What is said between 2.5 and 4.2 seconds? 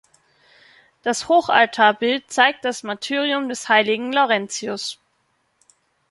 das Martyrium des Heiligen